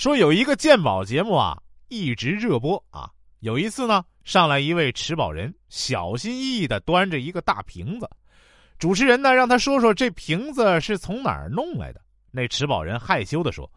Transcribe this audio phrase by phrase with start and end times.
[0.00, 3.10] 说有一个鉴宝节目啊，一直热播啊。
[3.40, 8.08] 有一次呢，上来一位持宝人，小心翼翼的端着一个大瓶子，
[8.78, 12.00] 主持人呢让他说说这瓶子是从哪儿弄来的。
[12.30, 13.70] 那持宝人害羞的说：“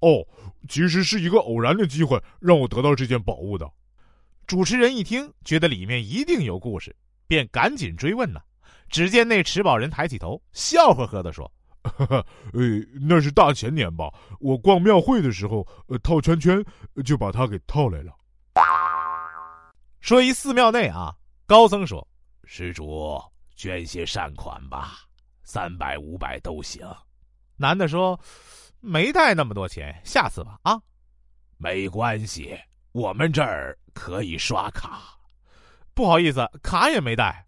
[0.00, 0.26] 哦，
[0.66, 3.70] 其实是一个偶然的机会让我得到这件宝物的。”
[4.48, 8.40] 主持人一听，觉得里面一定有故事，便赶紧追问呢。
[8.88, 11.52] 只见那持宝人抬起头，笑呵呵的说
[12.08, 12.24] ：“呃，
[13.00, 16.64] 那是大前年吧，我逛庙会的时候，呃，套圈圈
[17.04, 18.12] 就把它给套来了。”
[20.00, 21.14] 说一寺庙内啊，
[21.46, 22.06] 高僧说
[22.44, 23.20] ：“施主
[23.54, 24.98] 捐些善款吧，
[25.42, 26.86] 三百五百都行。”
[27.56, 28.18] 男的说
[28.80, 30.80] ：“没带那么多钱，下次吧。”啊，
[31.56, 32.58] 没关系，
[32.92, 35.00] 我们这儿可以刷卡。
[35.94, 37.46] 不好意思，卡也没带。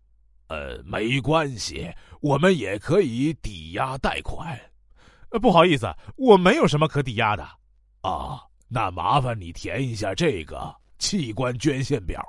[0.48, 4.56] 呃，没关系，我们也可以抵抵押贷款。
[5.30, 7.42] 呃，不好意思，我没有什么可抵押的。
[8.00, 12.24] 啊，那麻烦你填一下这个器官捐献表。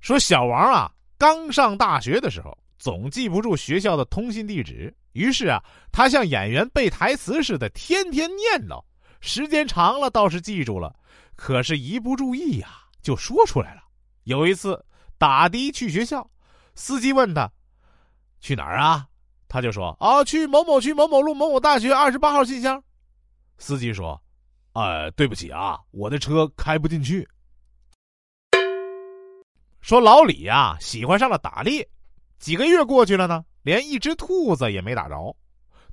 [0.00, 8.82] 说小王啊，刚上大学的时候，总记不住学校的通信地址，于是啊，他像演员背台词似的，天天念叨。
[9.20, 10.92] 时间长了，倒是记住了，
[11.36, 12.70] 可是一不注意呀，
[13.02, 13.82] 就说出来了。
[14.24, 14.84] 有一次
[15.16, 16.28] 打的去学校，
[16.74, 17.48] 司机问他
[18.40, 19.06] 去哪儿啊，
[19.48, 22.82] 他就说啊，去某某区某某路某某大学二十八号信箱。
[23.56, 24.20] 司机说，
[24.74, 27.26] 呃，对不起啊，我的车开不进去。
[29.80, 31.88] 说老李呀，喜欢上了打猎，
[32.38, 35.34] 几个月过去了呢，连一只兔子也没打着，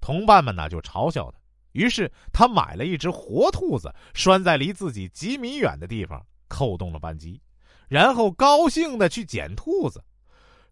[0.02, 1.38] 同伴们呢就嘲笑他。
[1.72, 7.42] 于是他买了一只活兔子，拴在离自己几米远的地方，扣动了扳机，
[7.88, 10.04] 然后高兴的去捡兔子。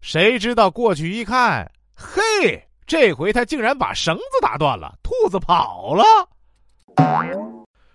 [0.00, 6.04] 谁知道过去一看，嘿，这回他竟然把绳子打断了，兔子跑了。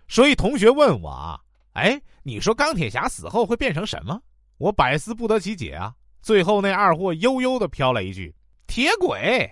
[0.08, 1.40] 所以同学问我啊，
[1.74, 4.20] 哎，你说钢铁侠死后会变成什么？
[4.58, 5.94] 我百思不得其解啊！
[6.22, 8.36] 最后那二货悠悠的飘了一句
[8.68, 9.50] ：“铁轨。”